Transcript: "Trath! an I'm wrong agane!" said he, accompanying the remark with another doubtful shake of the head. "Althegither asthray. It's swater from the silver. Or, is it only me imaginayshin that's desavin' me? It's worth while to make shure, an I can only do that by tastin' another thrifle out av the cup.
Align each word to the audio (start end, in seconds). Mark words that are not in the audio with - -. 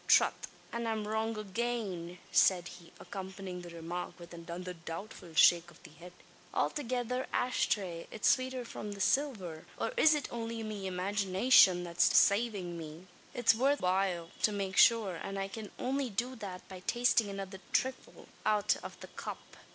"Trath! 0.07 0.33
an 0.73 0.87
I'm 0.87 1.07
wrong 1.07 1.37
agane!" 1.37 2.17
said 2.31 2.69
he, 2.69 2.91
accompanying 2.99 3.61
the 3.61 3.69
remark 3.69 4.17
with 4.19 4.33
another 4.33 4.73
doubtful 4.73 5.35
shake 5.35 5.69
of 5.69 5.83
the 5.83 5.91
head. 5.91 6.11
"Althegither 6.55 7.27
asthray. 7.31 8.07
It's 8.09 8.27
swater 8.35 8.65
from 8.65 8.93
the 8.93 8.99
silver. 8.99 9.67
Or, 9.77 9.91
is 9.97 10.15
it 10.15 10.27
only 10.33 10.63
me 10.63 10.89
imaginayshin 10.89 11.83
that's 11.83 12.09
desavin' 12.09 12.79
me? 12.79 13.05
It's 13.35 13.53
worth 13.53 13.79
while 13.81 14.31
to 14.41 14.51
make 14.51 14.75
shure, 14.75 15.17
an 15.17 15.37
I 15.37 15.47
can 15.47 15.69
only 15.77 16.09
do 16.09 16.35
that 16.35 16.67
by 16.67 16.79
tastin' 16.87 17.29
another 17.29 17.59
thrifle 17.71 18.25
out 18.43 18.77
av 18.83 18.99
the 19.01 19.07
cup. 19.09 19.55